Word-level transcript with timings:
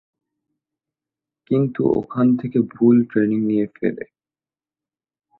কিন্তু 1.51 1.81
ওখান 1.99 2.27
থেকে 2.37 2.59
ভুল 2.71 2.95
ট্রেনিং 3.09 3.39
নিয়ে 3.41 3.65
ফেরে। 3.75 4.05